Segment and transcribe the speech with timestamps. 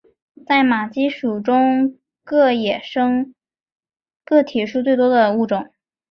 [0.47, 3.35] 在马鸡属中个野生
[4.25, 5.69] 个体数最多的物种。